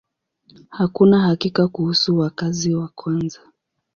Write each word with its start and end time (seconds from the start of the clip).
Hakuna 0.69 1.19
hakika 1.19 1.67
kuhusu 1.67 2.17
wakazi 2.17 2.75
wa 2.75 2.87
kwanza. 2.87 3.39